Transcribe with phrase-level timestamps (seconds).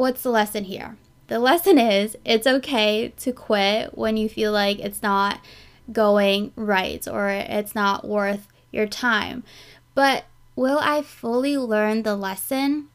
[0.00, 0.96] what's the lesson here?
[1.26, 5.40] The lesson is it's okay to quit when you feel like it's not
[5.92, 9.44] going right or it's not worth your time.
[9.94, 10.24] But
[10.56, 12.88] will I fully learn the lesson?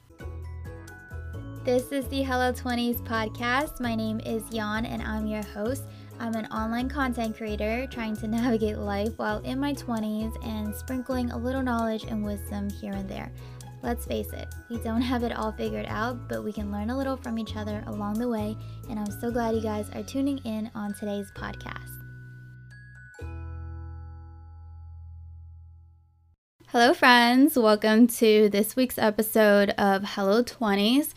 [1.64, 3.80] This is the Hello 20s podcast.
[3.80, 5.84] My name is Yuan and I'm your host.
[6.20, 11.30] I'm an online content creator trying to navigate life while in my 20s and sprinkling
[11.30, 13.32] a little knowledge and wisdom here and there.
[13.86, 16.98] Let's face it, we don't have it all figured out, but we can learn a
[16.98, 18.58] little from each other along the way,
[18.90, 21.92] and I'm so glad you guys are tuning in on today's podcast.
[26.70, 27.60] Hello, friends.
[27.60, 31.14] Welcome to this week's episode of Hello 20s.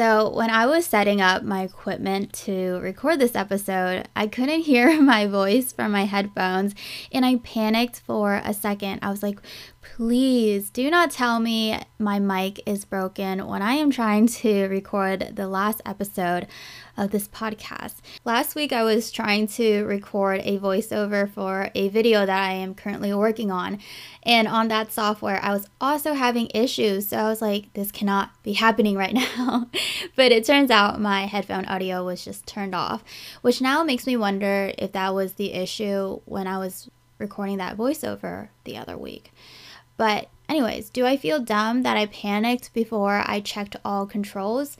[0.00, 4.98] So, when I was setting up my equipment to record this episode, I couldn't hear
[4.98, 6.74] my voice from my headphones
[7.12, 9.00] and I panicked for a second.
[9.02, 9.40] I was like,
[9.82, 15.36] please do not tell me my mic is broken when I am trying to record
[15.36, 16.46] the last episode
[16.96, 17.96] of this podcast.
[18.24, 22.74] Last week, I was trying to record a voiceover for a video that I am
[22.74, 23.78] currently working on.
[24.22, 27.08] And on that software, I was also having issues.
[27.08, 29.68] So I was like, this cannot be happening right now.
[30.16, 33.04] but it turns out my headphone audio was just turned off,
[33.42, 37.76] which now makes me wonder if that was the issue when I was recording that
[37.76, 39.32] voiceover the other week.
[39.96, 44.76] But, anyways, do I feel dumb that I panicked before I checked all controls?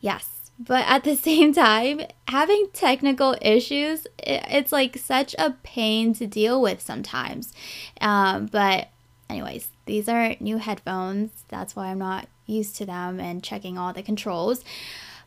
[0.00, 0.50] Yes.
[0.58, 6.60] But at the same time, having technical issues, it's like such a pain to deal
[6.60, 7.52] with sometimes.
[8.00, 8.88] Um, but,
[9.28, 11.44] anyways, these are new headphones.
[11.48, 14.64] That's why I'm not used to them and checking all the controls.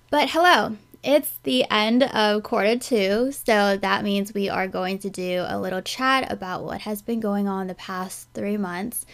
[0.10, 5.10] But hello, it's the end of quarter two, so that means we are going to
[5.10, 9.06] do a little chat about what has been going on the past three months.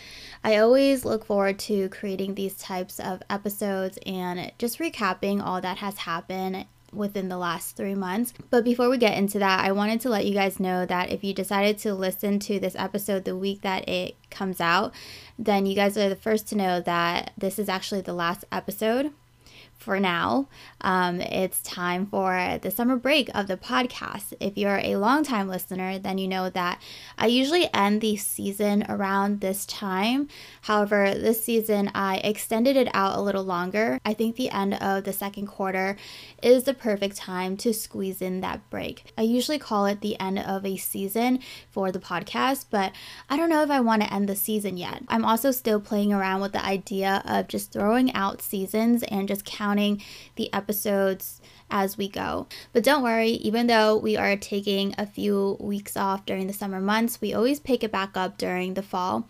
[0.43, 5.77] I always look forward to creating these types of episodes and just recapping all that
[5.77, 8.33] has happened within the last three months.
[8.49, 11.23] But before we get into that, I wanted to let you guys know that if
[11.23, 14.93] you decided to listen to this episode the week that it comes out,
[15.37, 19.11] then you guys are the first to know that this is actually the last episode
[19.77, 20.49] for now.
[20.81, 24.33] Um, it's time for the summer break of the podcast.
[24.39, 26.81] If you're a long-time listener, then you know that
[27.17, 30.27] I usually end the season around this time.
[30.61, 33.99] However, this season I extended it out a little longer.
[34.03, 35.95] I think the end of the second quarter
[36.41, 39.13] is the perfect time to squeeze in that break.
[39.17, 41.39] I usually call it the end of a season
[41.69, 42.91] for the podcast, but
[43.29, 45.03] I don't know if I want to end the season yet.
[45.07, 49.45] I'm also still playing around with the idea of just throwing out seasons and just
[49.45, 50.01] counting counting
[50.35, 52.47] the episodes as we go.
[52.71, 56.79] But don't worry, even though we are taking a few weeks off during the summer
[56.79, 59.27] months, we always pick it back up during the fall.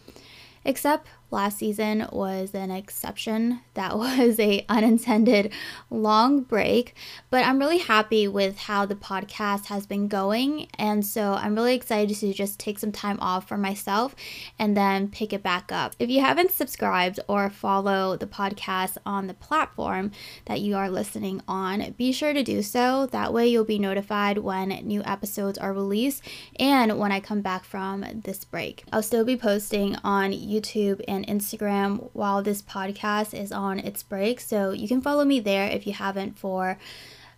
[0.63, 3.61] Except last season was an exception.
[3.73, 5.51] That was a unintended
[5.89, 6.95] long break,
[7.29, 11.75] but I'm really happy with how the podcast has been going, and so I'm really
[11.75, 14.15] excited to just take some time off for myself
[14.57, 15.95] and then pick it back up.
[15.99, 20.11] If you haven't subscribed or follow the podcast on the platform
[20.45, 23.05] that you are listening on, be sure to do so.
[23.07, 26.23] That way you'll be notified when new episodes are released
[26.59, 28.83] and when I come back from this break.
[28.91, 34.03] I'll still be posting on YouTube and and Instagram while this podcast is on its
[34.03, 34.39] break.
[34.39, 36.77] So you can follow me there if you haven't for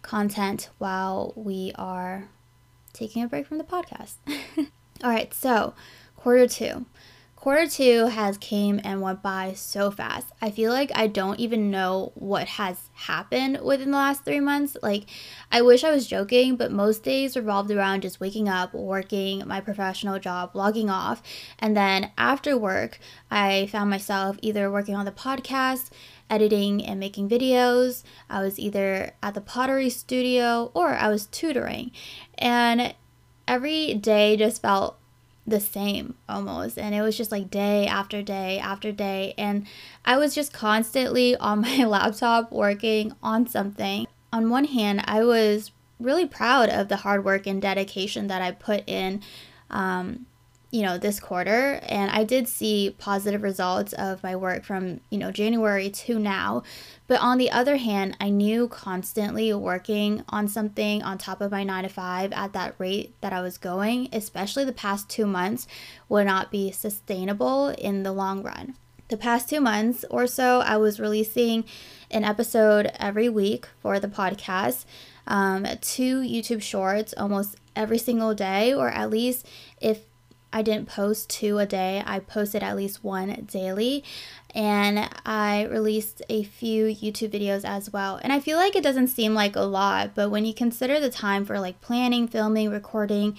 [0.02, 2.30] content while we are
[2.94, 4.16] taking a break from the podcast.
[5.04, 5.74] All right, so
[6.16, 6.86] quarter two.
[7.40, 10.28] Quarter two has came and went by so fast.
[10.42, 14.76] I feel like I don't even know what has happened within the last three months.
[14.84, 15.06] Like,
[15.50, 19.62] I wish I was joking, but most days revolved around just waking up, working my
[19.62, 21.24] professional job, logging off,
[21.60, 23.00] and then after work,
[23.32, 25.92] I found myself either working on the podcast,
[26.30, 28.04] editing and making videos.
[28.30, 31.92] I was either at the pottery studio or I was tutoring.
[32.38, 32.94] And
[33.48, 34.99] every day just felt
[35.50, 36.78] the same almost.
[36.78, 39.34] And it was just like day after day after day.
[39.38, 39.66] And
[40.06, 44.08] i was just constantly on my laptop working on something.
[44.32, 48.52] On one hand i was really proud of the hard work and dedication that i
[48.52, 49.22] put in
[49.70, 50.26] um,
[50.72, 55.18] you know this quarter and i did see positive results of my work from you
[55.18, 56.64] know january to now.
[57.08, 61.64] But on the other hand i knew constantly working on something on top of my
[61.64, 65.68] 9 to 5 at that rate that i was going especially the past 2 months
[66.08, 68.76] would not be sustainable in the long run.
[69.08, 71.66] The past 2 months or so i was releasing
[72.12, 74.86] an episode every week for the podcast
[75.26, 79.48] um, two youtube shorts almost every single day or at least
[79.82, 80.09] if
[80.52, 82.04] I didn't post two a day.
[82.06, 84.04] I posted at least one daily
[84.56, 88.20] and I released a few YouTube videos as well.
[88.22, 91.12] And I feel like it doesn't seem like a lot, but when you consider the
[91.12, 93.38] time for like planning, filming, recording,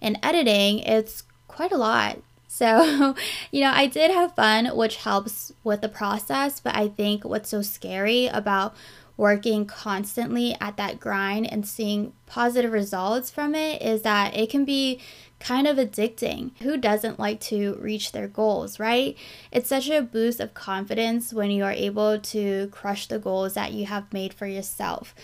[0.00, 2.18] and editing, it's quite a lot.
[2.52, 3.14] So,
[3.50, 7.48] you know, I did have fun, which helps with the process, but I think what's
[7.48, 8.76] so scary about
[9.16, 14.66] working constantly at that grind and seeing positive results from it is that it can
[14.66, 15.00] be
[15.42, 16.56] kind of addicting.
[16.60, 19.16] Who doesn't like to reach their goals, right?
[19.50, 23.72] It's such a boost of confidence when you are able to crush the goals that
[23.72, 25.14] you have made for yourself.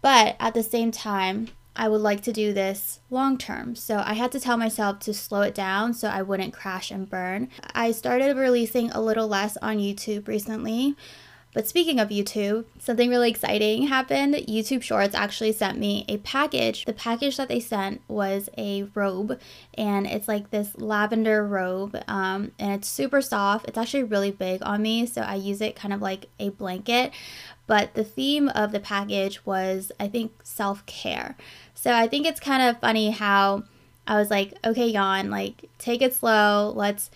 [0.00, 3.76] But at the same time, I would like to do this long term.
[3.76, 7.08] So I had to tell myself to slow it down so I wouldn't crash and
[7.08, 7.48] burn.
[7.72, 10.96] I started releasing a little less on YouTube recently.
[11.58, 14.34] But speaking of YouTube, something really exciting happened.
[14.34, 16.84] YouTube Shorts actually sent me a package.
[16.84, 19.40] The package that they sent was a robe,
[19.74, 23.66] and it's like this lavender robe, um, and it's super soft.
[23.66, 27.10] It's actually really big on me, so I use it kind of like a blanket.
[27.66, 31.36] But the theme of the package was, I think, self care.
[31.74, 33.64] So I think it's kind of funny how
[34.06, 36.72] I was like, okay, Yuan, like, take it slow.
[36.74, 37.10] Let's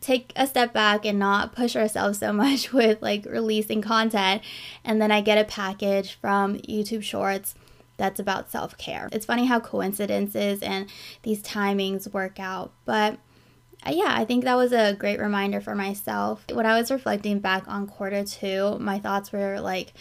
[0.00, 4.42] take a step back and not push ourselves so much with like releasing content.
[4.84, 7.54] And then I get a package from YouTube Shorts
[7.96, 9.08] that's about self care.
[9.12, 10.88] It's funny how coincidences and
[11.22, 12.72] these timings work out.
[12.86, 13.18] But
[13.86, 16.44] uh, yeah, I think that was a great reminder for myself.
[16.50, 19.92] When I was reflecting back on quarter two, my thoughts were like,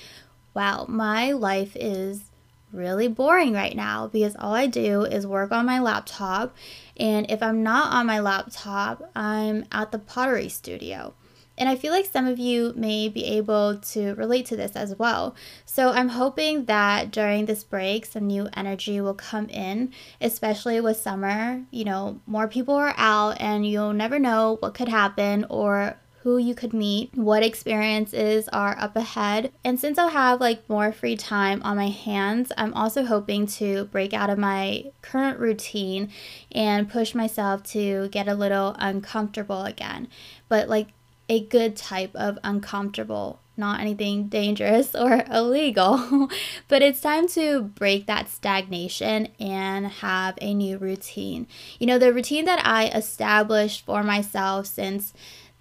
[0.53, 2.28] wow, my life is
[2.71, 6.55] really boring right now because all I do is work on my laptop.
[6.97, 11.13] And if I'm not on my laptop, I'm at the pottery studio.
[11.59, 14.97] And I feel like some of you may be able to relate to this as
[14.97, 15.35] well.
[15.65, 20.95] So I'm hoping that during this break, some new energy will come in, especially with
[20.95, 21.65] summer.
[21.69, 26.37] You know, more people are out, and you'll never know what could happen or who
[26.37, 29.51] you could meet, what experiences are up ahead.
[29.63, 33.85] And since I'll have like more free time on my hands, I'm also hoping to
[33.85, 36.11] break out of my current routine
[36.51, 40.09] and push myself to get a little uncomfortable again.
[40.49, 40.89] But like
[41.29, 46.27] a good type of uncomfortable, not anything dangerous or illegal.
[46.67, 51.47] but it's time to break that stagnation and have a new routine.
[51.79, 55.13] You know, the routine that I established for myself since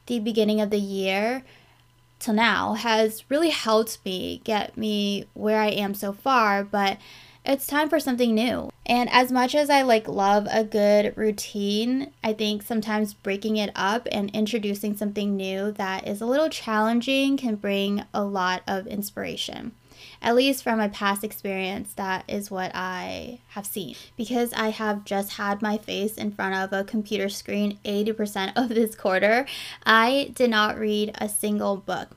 [0.08, 1.44] the beginning of the year
[2.18, 6.98] till now has really helped me get me where I am so far, but
[7.48, 8.70] it's time for something new.
[8.84, 13.70] And as much as I like love a good routine, I think sometimes breaking it
[13.74, 18.86] up and introducing something new that is a little challenging can bring a lot of
[18.86, 19.72] inspiration
[20.20, 23.94] at least from my past experience, that is what I have seen.
[24.16, 28.68] Because I have just had my face in front of a computer screen 80% of
[28.68, 29.46] this quarter,
[29.84, 32.10] I did not read a single book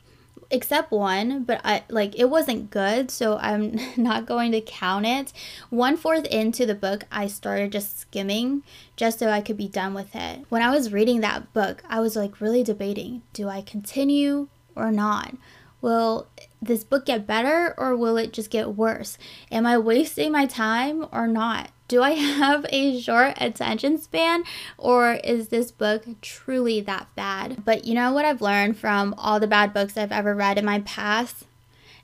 [0.52, 5.34] except one, but I like it wasn't good, so I'm not going to count it.
[5.70, 8.64] One fourth into the book, I started just skimming
[8.96, 10.46] just so I could be done with it.
[10.50, 14.92] When I was reading that book, I was like really debating do I continue or
[14.92, 15.36] not?
[15.82, 16.28] Will
[16.62, 19.18] this book get better or will it just get worse?
[19.52, 21.70] Am I wasting my time or not?
[21.92, 24.46] Do I have a short attention span
[24.78, 27.66] or is this book truly that bad?
[27.66, 30.64] But you know what I've learned from all the bad books I've ever read in
[30.64, 31.44] my past?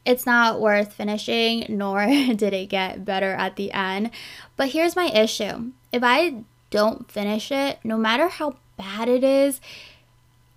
[0.06, 4.12] It's not worth finishing, nor did it get better at the end.
[4.58, 9.62] But here's my issue if I don't finish it, no matter how bad it is,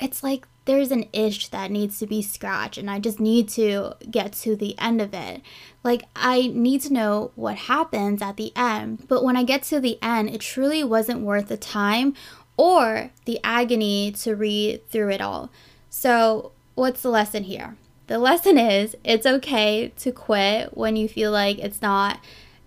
[0.01, 3.95] it's like there's an itch that needs to be scratched and I just need to
[4.11, 5.43] get to the end of it.
[5.83, 9.09] Like, I need to know what happens at the end.
[9.09, 12.15] But when I get to the end, it truly wasn't worth the time
[12.57, 15.51] or the agony to read through it all.
[15.89, 17.77] So, what's the lesson here?
[18.07, 22.21] The lesson is it's okay to quit when you feel like it's not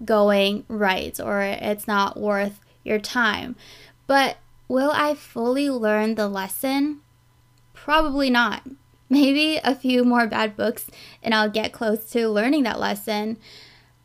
[0.03, 3.55] going right or it's not worth your time.
[4.07, 7.01] But will I fully learn the lesson?
[7.83, 8.63] Probably not.
[9.09, 10.89] Maybe a few more bad books
[11.21, 13.37] and I'll get close to learning that lesson.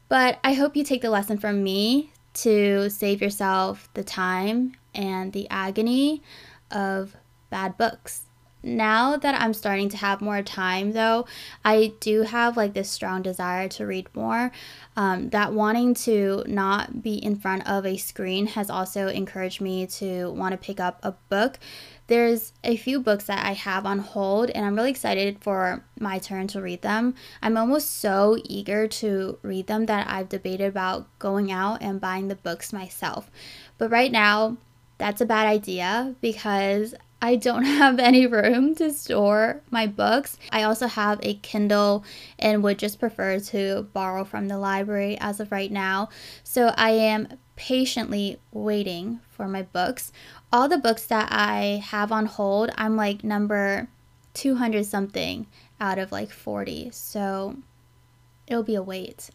[0.08, 5.32] But I hope you take the lesson from me to save yourself the time and
[5.32, 6.25] the agony
[6.73, 7.16] of
[7.50, 8.23] bad books.
[8.64, 11.26] Now that I'm starting to have more time, though,
[11.64, 14.50] I do have like this strong desire to read more.
[14.97, 19.87] Um, that wanting to not be in front of a screen has also encouraged me
[19.87, 21.61] to want to pick up a book
[22.09, 26.19] there's a few books that I have on hold, and I'm really excited for my
[26.19, 27.15] turn to read them.
[27.43, 32.29] I'm almost so eager to read them that I've debated about going out and buying
[32.29, 33.31] the books myself.
[33.77, 34.57] But right now,
[34.97, 40.38] that's a bad idea because I don't have any room to store my books.
[40.50, 42.05] I also have a Kindle
[42.38, 46.09] and would just prefer to borrow from the library as of right now.
[46.43, 50.12] So I am patiently waiting for my books.
[50.53, 53.88] All the books that I have on hold, I'm like number
[54.35, 55.49] 200 something
[55.81, 56.91] out of like 40.
[56.93, 57.57] So
[58.47, 59.31] it'll be a wait.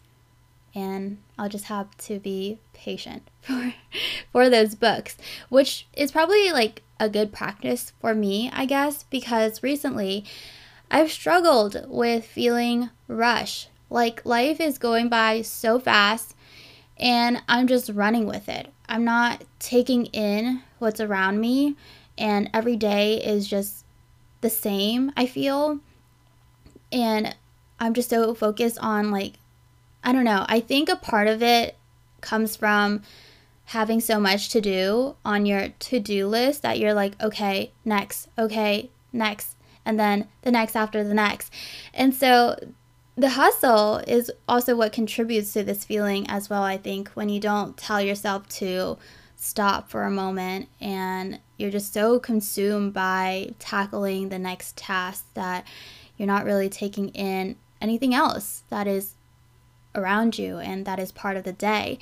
[0.74, 3.74] And I'll just have to be patient for
[4.32, 5.18] for those books,
[5.50, 10.24] which is probably like a good practice for me, I guess, because recently
[10.90, 13.68] I've struggled with feeling rush.
[13.90, 16.33] Like life is going by so fast
[16.98, 18.72] and I'm just running with it.
[18.88, 21.76] I'm not taking in what's around me,
[22.18, 23.84] and every day is just
[24.40, 25.80] the same, I feel.
[26.92, 27.34] And
[27.80, 29.34] I'm just so focused on, like,
[30.02, 30.44] I don't know.
[30.48, 31.76] I think a part of it
[32.20, 33.02] comes from
[33.66, 38.28] having so much to do on your to do list that you're like, okay, next,
[38.38, 41.52] okay, next, and then the next after the next.
[41.94, 42.56] And so
[43.16, 47.38] the hustle is also what contributes to this feeling as well, I think, when you
[47.38, 48.98] don't tell yourself to
[49.36, 55.64] stop for a moment and you're just so consumed by tackling the next task that
[56.16, 59.14] you're not really taking in anything else that is
[59.94, 61.98] around you and that is part of the day.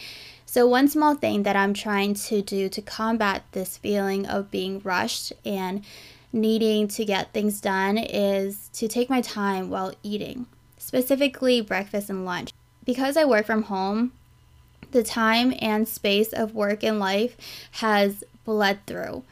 [0.46, 4.80] So, one small thing that I'm trying to do to combat this feeling of being
[4.80, 5.84] rushed and
[6.32, 10.46] needing to get things done is to take my time while eating
[10.92, 12.52] specifically breakfast and lunch.
[12.84, 14.12] Because I work from home,
[14.90, 17.34] the time and space of work and life
[17.72, 19.24] has bled through.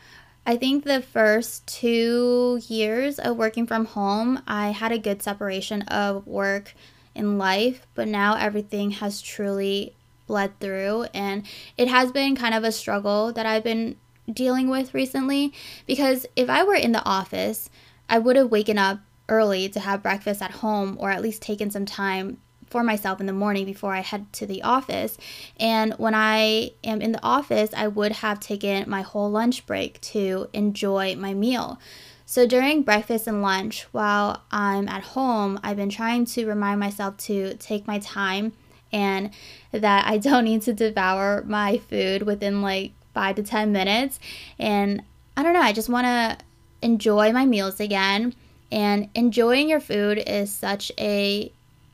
[0.47, 5.83] I think the first two years of working from home, I had a good separation
[5.83, 6.73] of work
[7.15, 9.93] and life, but now everything has truly
[10.27, 11.09] bled through.
[11.13, 11.43] And
[11.77, 13.97] it has been kind of a struggle that I've been
[14.33, 15.53] dealing with recently
[15.87, 17.69] because if I were in the office,
[18.09, 19.01] I would have waken up
[19.31, 22.39] early to have breakfast at home or at least taken some time
[22.71, 25.19] for myself in the morning before I head to the office.
[25.59, 30.01] And when I am in the office, I would have taken my whole lunch break
[30.03, 31.79] to enjoy my meal.
[32.27, 37.17] So during breakfast and lunch, while I'm at home, I've been trying to remind myself
[37.19, 38.53] to take my time
[38.93, 39.31] and
[39.73, 44.21] that I don't need to devour my food within like five to 10 minutes.
[44.61, 45.03] And
[45.37, 46.39] I don't know, I just want to
[46.83, 48.35] enjoy my meals again
[48.73, 51.53] and enjoying your food is such a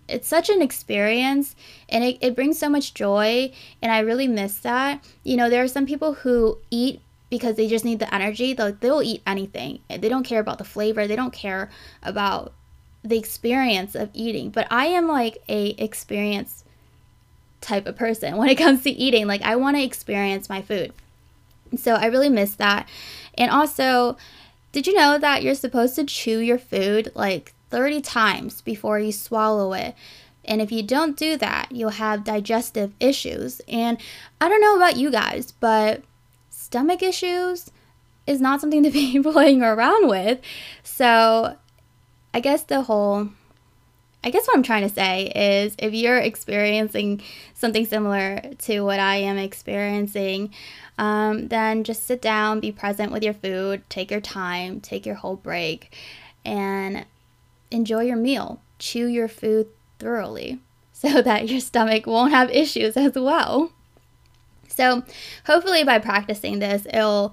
[0.09, 1.57] it's such an experience
[1.89, 3.53] and it, it brings so much joy
[3.83, 5.05] and i really miss that.
[5.25, 8.53] You know there are some people who eat because they just need the energy.
[8.53, 9.81] They'll, they'll eat anything.
[9.89, 11.07] They don't care about the flavor.
[11.07, 11.71] They don't care
[12.03, 12.53] about
[13.03, 14.51] the experience of eating.
[14.51, 16.65] But i am like a experience
[17.61, 19.27] type of person when it comes to eating.
[19.27, 20.93] Like i want to experience my food.
[21.77, 22.89] So i really miss that.
[23.35, 24.17] And also
[24.77, 29.11] did you know that you're supposed to chew your food like 30 times before you
[29.11, 29.95] swallow it?
[30.45, 33.63] And if you don't do that, you'll have digestive issues.
[33.69, 33.97] And
[34.39, 36.03] I don't know about you guys, but
[36.51, 37.71] stomach issues
[38.27, 40.41] is not something to be playing around with.
[40.83, 41.57] So
[42.35, 43.31] I guess the whole
[44.27, 47.23] I guess what I'm trying to say is if you're experiencing
[47.55, 50.53] something similar to what I am experiencing,
[50.99, 55.15] um, then just sit down, be present with your food, take your time, take your
[55.15, 55.97] whole break,
[56.45, 57.07] and
[57.71, 58.61] enjoy your meal.
[58.81, 59.69] Chew your food
[60.01, 60.59] thoroughly
[60.93, 63.71] so that your stomach won't have issues as well.
[64.67, 65.05] So,
[65.47, 67.33] hopefully, by practicing this, it'll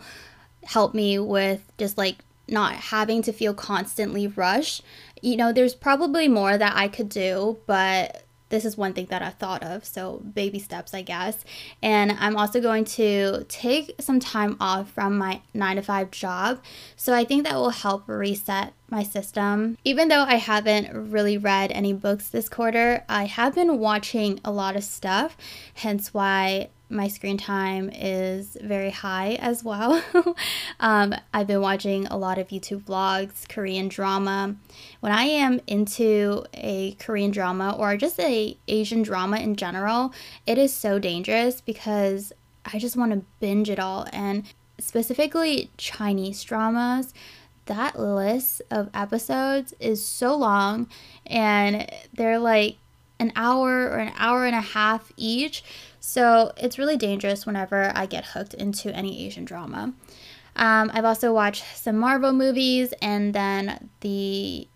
[0.63, 4.83] help me with just like not having to feel constantly rushed.
[5.23, 9.21] You know, there's probably more that I could do, but this is one thing that
[9.21, 9.85] I thought of.
[9.85, 11.43] So, baby steps, I guess.
[11.81, 16.61] And I'm also going to take some time off from my nine to five job.
[16.95, 19.77] So, I think that will help reset my system.
[19.85, 24.51] Even though I haven't really read any books this quarter, I have been watching a
[24.51, 25.37] lot of stuff,
[25.75, 30.01] hence why my screen time is very high as well.
[30.79, 34.55] um, I've been watching a lot of YouTube vlogs, Korean drama.
[34.99, 40.13] When I am into a Korean drama or just a Asian drama in general,
[40.45, 42.31] it is so dangerous because
[42.65, 44.07] I just want to binge it all.
[44.13, 44.45] And
[44.79, 47.13] specifically Chinese dramas,
[47.65, 50.87] that list of episodes is so long
[51.25, 52.77] and they're like
[53.19, 55.63] an hour or an hour and a half each.
[56.05, 59.93] So it's really dangerous whenever I get hooked into any Asian drama.
[60.57, 64.67] Um, I've also watched some Marvel movies and then the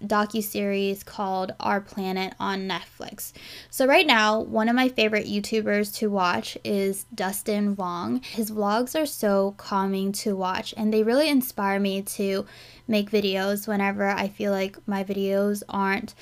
[0.00, 3.32] docu-series called Our Planet on Netflix.
[3.68, 8.20] So right now, one of my favorite YouTubers to watch is Dustin Wong.
[8.22, 12.46] His vlogs are so calming to watch and they really inspire me to
[12.86, 16.14] make videos whenever I feel like my videos aren't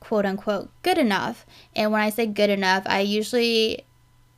[0.00, 1.46] quote unquote good enough.
[1.74, 3.86] And when I say good enough, I usually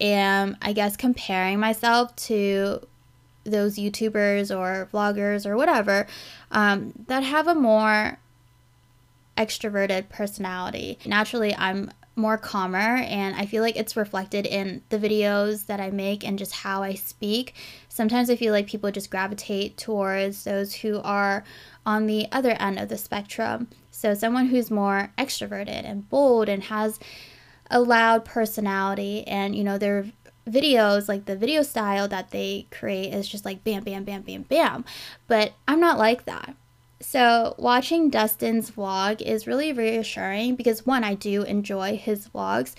[0.00, 2.86] am I guess comparing myself to
[3.44, 6.06] those YouTubers or vloggers or whatever
[6.50, 8.18] um, that have a more
[9.36, 10.98] extroverted personality.
[11.04, 15.90] Naturally, I'm more calmer and I feel like it's reflected in the videos that I
[15.90, 17.54] make and just how I speak.
[17.88, 21.42] Sometimes I feel like people just gravitate towards those who are
[21.84, 23.66] on the other end of the spectrum.
[23.90, 27.00] So, someone who's more extroverted and bold and has
[27.74, 30.06] a loud personality, and you know, their
[30.48, 34.42] videos, like the video style that they create, is just like bam, bam, bam, bam,
[34.42, 34.84] bam.
[35.26, 36.54] But I'm not like that.
[37.00, 42.74] So, watching Dustin's vlog is really reassuring because one, I do enjoy his vlogs,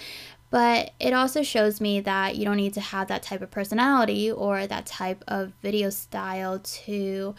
[0.50, 4.32] but it also shows me that you don't need to have that type of personality
[4.32, 7.36] or that type of video style to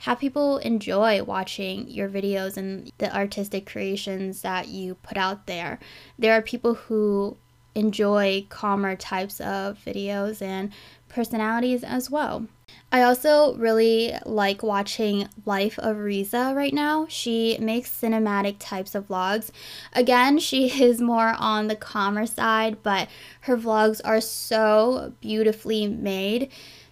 [0.00, 5.78] have people enjoy watching your videos and the artistic creations that you put out there.
[6.18, 7.36] There are people who
[7.74, 10.72] enjoy calmer types of videos and
[11.08, 12.46] personalities as well.
[12.92, 17.06] I also really like watching Life of Riza right now.
[17.08, 19.50] She makes cinematic types of vlogs.
[19.92, 23.08] Again, she is more on the calmer side, but
[23.42, 26.50] her vlogs are so beautifully made.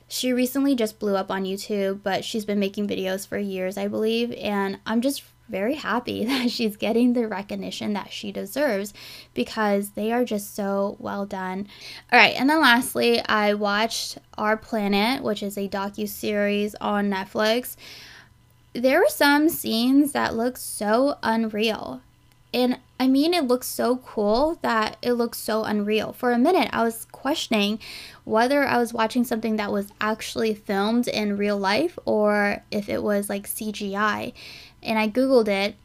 [0.08, 3.88] She recently just blew up on YouTube, but she's been making videos for years, I
[3.88, 8.94] believe, and I'm just very happy that she's getting the recognition that she deserves
[9.34, 11.68] because they are just so well done.
[12.12, 17.10] All right, and then lastly, I watched Our Planet, which is a docu series on
[17.10, 17.76] Netflix.
[18.72, 22.02] There were some scenes that looked so unreal.
[22.52, 26.12] And I mean, it looks so cool that it looks so unreal.
[26.12, 27.78] For a minute, I was questioning
[28.24, 33.02] whether I was watching something that was actually filmed in real life or if it
[33.02, 34.32] was like CGI
[34.82, 35.76] and I Googled it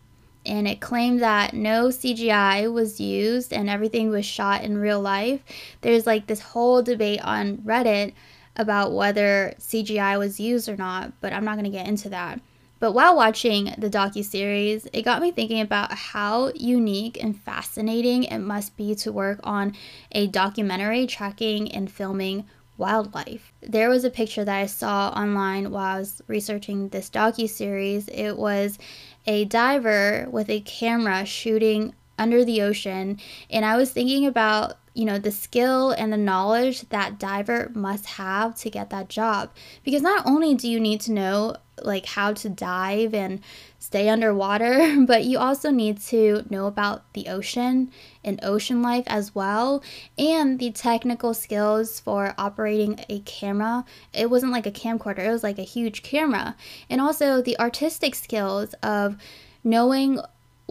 [0.45, 5.41] and it claimed that no CGI was used and everything was shot in real life.
[5.81, 8.13] There's like this whole debate on Reddit
[8.55, 12.39] about whether CGI was used or not, but I'm not going to get into that.
[12.83, 18.39] But while watching the docu-series, it got me thinking about how unique and fascinating it
[18.39, 19.73] must be to work on
[20.11, 22.43] a documentary tracking and filming
[22.77, 23.53] wildlife.
[23.61, 28.09] There was a picture that I saw online while I was researching this docu series.
[28.09, 28.77] It was
[29.25, 33.17] a diver with a camera shooting under the ocean,
[33.49, 38.05] and I was thinking about you know the skill and the knowledge that diver must
[38.05, 39.49] have to get that job
[39.83, 43.41] because not only do you need to know like how to dive and
[43.79, 47.91] stay underwater, but you also need to know about the ocean
[48.23, 49.83] and ocean life as well
[50.17, 53.83] and the technical skills for operating a camera.
[54.13, 56.55] It wasn't like a camcorder, it was like a huge camera.
[56.89, 59.17] And also the artistic skills of
[59.63, 60.19] knowing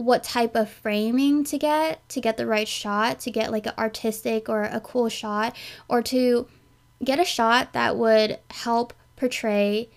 [0.04, 3.74] what type of framing to get to get the right shot, to get like an
[3.78, 5.54] artistic or a cool shot,
[5.88, 6.46] or to
[7.04, 9.88] get a shot that would help portray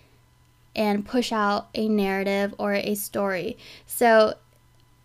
[0.74, 3.56] and push out a narrative or a story.
[3.86, 4.34] So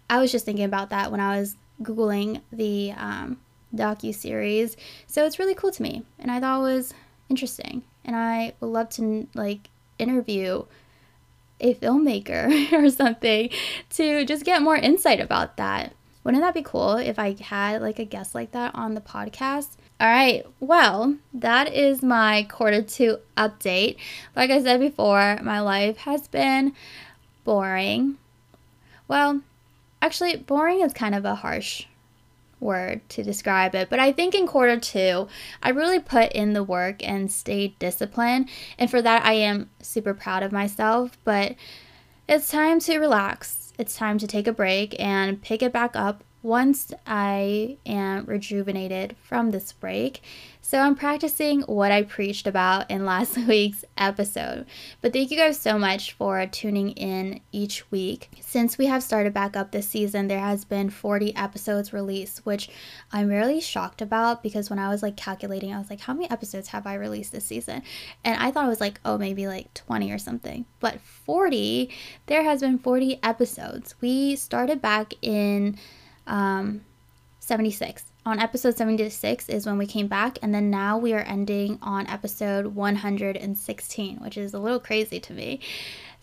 [0.10, 3.40] I was just thinking about that when I was googling the um,
[3.74, 4.76] docu series.
[5.08, 6.94] So it's really cool to me, and I thought it was
[7.30, 7.84] interesting.
[8.04, 10.66] And I would love to like interview
[11.62, 13.50] a filmmaker or something
[13.92, 15.94] to just get more insight about that.
[16.24, 19.70] Wouldn't that be cool if I had like a guest like that on the podcast?
[20.00, 23.98] All right, well, that is my quarter two update.
[24.36, 26.74] Like I said before, my life has been
[27.44, 28.18] boring.
[29.08, 29.42] Well,
[30.02, 31.86] actually, boring is kind of a harsh
[32.62, 35.28] word to describe it, but I think in quarter two,
[35.62, 38.50] I really put in the work and stayed disciplined.
[38.78, 41.18] And for that, I am super proud of myself.
[41.24, 41.56] But
[42.30, 46.24] it's time to relax, it's time to take a break and pick it back up
[46.44, 50.22] once I am rejuvenated from this break.
[50.64, 54.66] So I'm practicing what I preached about in last week's episode.
[55.02, 58.30] But thank you guys so much for tuning in each week.
[58.40, 62.70] Since we have started back up this season, there has been 40 episodes released, which
[63.12, 66.30] I'm really shocked about because when I was like calculating, I was like, how many
[66.32, 67.82] episodes have I released this season?
[68.24, 70.66] And I thought it was like, oh, maybe like 20 or something.
[70.80, 71.90] But 40,
[72.28, 73.96] there has been 40 episodes.
[74.00, 75.78] We started back in
[76.28, 76.82] um,
[77.40, 78.04] 76.
[78.24, 82.06] On episode 76 is when we came back, and then now we are ending on
[82.08, 85.60] episode 116, which is a little crazy to me.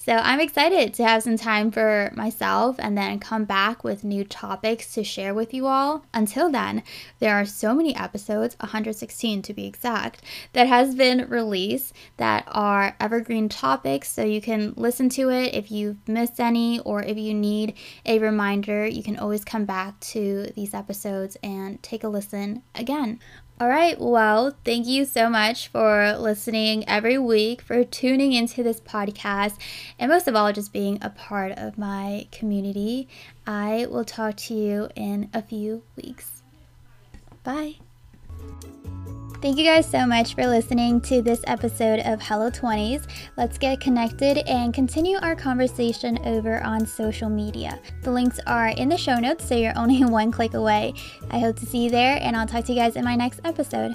[0.08, 4.24] So I'm excited to have some time for myself and then come back with new
[4.24, 6.06] topics to share with you all.
[6.14, 6.82] Until then,
[7.18, 10.22] there are so many episodes, 116 to be exact,
[10.54, 14.10] that has been released that are evergreen topics.
[14.10, 17.74] So you can listen to it if you've missed any or if you need
[18.06, 23.20] a reminder, you can always come back to these episodes and take a listen again.
[23.60, 28.80] All right, well, thank you so much for listening every week, for tuning into this
[28.80, 29.58] podcast,
[29.98, 33.08] and most of all, just being a part of my community.
[33.46, 36.42] I will talk to you in a few weeks.
[37.42, 37.76] Bye.
[39.40, 43.06] Thank you guys so much for listening to this episode of Hello 20s.
[43.36, 47.78] Let's get connected and continue our conversation over on social media.
[48.02, 50.94] The links are in the show notes, so you're only one click away.
[51.30, 53.40] I hope to see you there, and I'll talk to you guys in my next
[53.44, 53.94] episode.